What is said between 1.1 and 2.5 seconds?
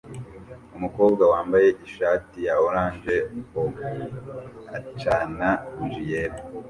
wambaye ishati